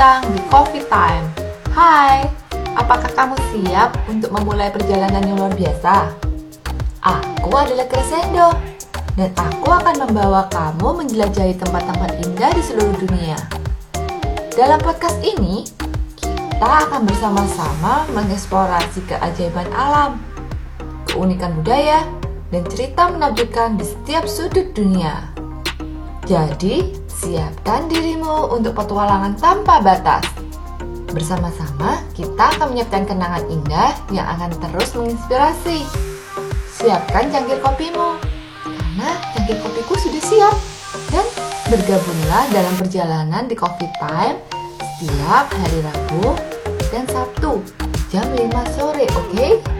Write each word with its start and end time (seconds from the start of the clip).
datang 0.00 0.32
di 0.32 0.40
Coffee 0.48 0.88
Time. 0.88 1.28
Hai, 1.76 2.24
apakah 2.72 3.12
kamu 3.12 3.36
siap 3.52 3.92
untuk 4.08 4.32
memulai 4.32 4.72
perjalanan 4.72 5.20
yang 5.20 5.36
luar 5.36 5.52
biasa? 5.52 6.16
Aku 7.04 7.52
adalah 7.52 7.84
Crescendo, 7.84 8.48
dan 9.20 9.28
aku 9.36 9.68
akan 9.68 10.08
membawa 10.08 10.48
kamu 10.48 11.04
menjelajahi 11.04 11.52
tempat-tempat 11.60 12.16
indah 12.16 12.48
di 12.48 12.62
seluruh 12.64 12.96
dunia. 12.96 13.36
Dalam 14.56 14.80
podcast 14.80 15.20
ini, 15.20 15.68
kita 16.16 16.88
akan 16.88 17.04
bersama-sama 17.04 18.08
mengeksplorasi 18.16 19.04
keajaiban 19.04 19.68
alam, 19.76 20.16
keunikan 21.12 21.60
budaya, 21.60 22.08
dan 22.48 22.64
cerita 22.72 23.04
menakjubkan 23.12 23.76
di 23.76 23.84
setiap 23.84 24.24
sudut 24.24 24.72
dunia. 24.72 25.39
Jadi, 26.30 26.94
siapkan 27.10 27.90
dirimu 27.90 28.54
untuk 28.54 28.78
petualangan 28.78 29.34
tanpa 29.34 29.82
batas. 29.82 30.22
Bersama-sama, 31.10 32.06
kita 32.14 32.54
akan 32.54 32.70
menyiapkan 32.70 33.02
kenangan 33.02 33.42
indah 33.50 33.90
yang 34.14 34.30
akan 34.38 34.54
terus 34.62 34.94
menginspirasi. 34.94 35.82
Siapkan 36.70 37.34
cangkir 37.34 37.58
kopimu, 37.58 38.14
karena 38.62 39.10
cangkir 39.34 39.58
kopiku 39.58 39.98
sudah 39.98 40.22
siap. 40.22 40.54
Dan 41.10 41.26
bergabunglah 41.66 42.46
dalam 42.54 42.74
perjalanan 42.78 43.50
di 43.50 43.58
Coffee 43.58 43.90
Time 43.98 44.38
setiap 45.02 45.50
hari 45.50 45.82
Rabu 45.82 46.38
dan 46.94 47.10
Sabtu 47.10 47.58
jam 48.06 48.30
5 48.30 48.78
sore, 48.78 49.02
oke? 49.18 49.34
Okay? 49.34 49.79